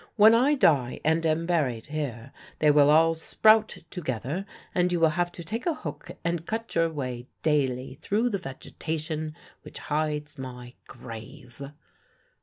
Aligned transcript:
"When 0.15 0.33
I 0.33 0.55
die, 0.55 0.99
and 1.05 1.23
am 1.27 1.45
buried 1.45 1.85
here, 1.85 2.31
they 2.57 2.71
will 2.71 2.89
all 2.89 3.13
sprout 3.13 3.77
together, 3.91 4.47
and 4.73 4.91
you 4.91 4.99
will 4.99 5.09
have 5.11 5.31
to 5.33 5.43
take 5.43 5.67
a 5.67 5.75
hook 5.75 6.09
and 6.25 6.47
cut 6.47 6.73
your 6.73 6.89
way 6.89 7.27
daily 7.43 7.99
through 8.01 8.31
the 8.31 8.39
vegetation 8.39 9.35
which 9.61 9.77
hides 9.77 10.39
my 10.39 10.73
grave." 10.87 11.61